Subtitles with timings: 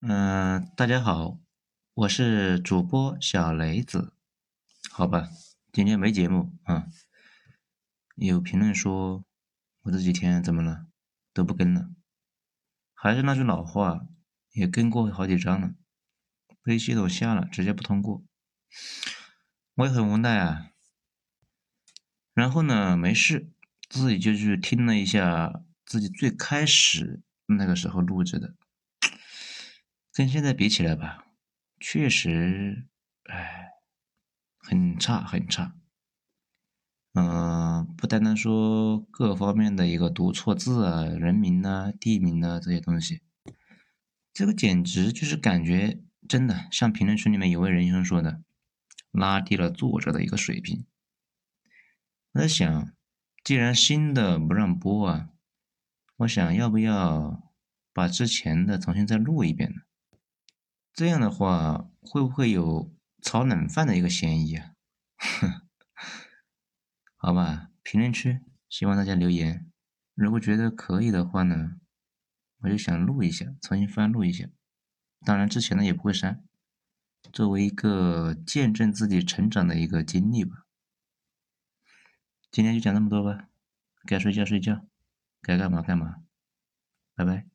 [0.00, 1.40] 嗯，大家好，
[1.92, 4.12] 我是主播小雷子。
[4.92, 5.28] 好吧，
[5.72, 6.86] 今天没节目啊。
[8.14, 9.24] 有评论说
[9.82, 10.86] 我这几天怎么了，
[11.32, 11.90] 都不更了。
[12.94, 14.06] 还是那句老话，
[14.52, 15.74] 也更过好几章了，
[16.62, 18.22] 被系统下了，直接不通过。
[19.74, 20.70] 我也很无奈啊。
[22.34, 23.50] 然后呢，没事，
[23.88, 28.54] 自己就去听了一下自己最开始那个时候录制的。
[30.18, 31.26] 跟现在比起来吧，
[31.78, 32.88] 确实，
[33.26, 33.68] 哎，
[34.58, 35.76] 很差很差。
[37.12, 43.22] 嗯，不单单说各方面的一个读错字啊、人名啊、地名啊这些东西，
[44.32, 48.42] 这个简直就是感觉真的像评论区里面有位仁兄说的，
[49.12, 50.84] 拉低了作者的一个水平。
[52.32, 52.92] 我在想，
[53.44, 55.28] 既然新的不让播啊，
[56.16, 57.52] 我想要不要
[57.92, 59.82] 把之前的重新再录一遍呢？
[60.98, 64.72] 这样的话，会不会有炒冷饭的一个嫌疑啊？
[67.14, 69.70] 好吧，评论区希望大家留言。
[70.16, 71.76] 如果觉得可以的话呢，
[72.62, 74.48] 我就想录一下，重新翻录一下。
[75.24, 76.44] 当然，之前的也不会删，
[77.32, 80.66] 作为一个见证自己成长的一个经历吧。
[82.50, 83.48] 今天就讲这么多吧，
[84.04, 84.84] 该睡觉睡觉，
[85.42, 86.24] 该干嘛干嘛，
[87.14, 87.46] 拜拜。